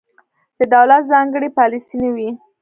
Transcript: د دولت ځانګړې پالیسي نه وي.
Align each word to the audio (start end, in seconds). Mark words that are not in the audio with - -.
د 0.57 0.61
دولت 0.75 1.01
ځانګړې 1.11 1.49
پالیسي 1.57 1.95
نه 2.03 2.09
وي. 2.15 2.29